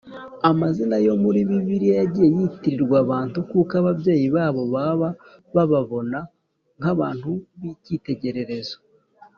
[0.49, 5.09] amazina yo muri Bibiliya yagiye yitirirwa abantu kuko ababyeyi babo baba
[5.55, 6.19] bababona
[6.79, 8.77] nkabantu bikitegererezo.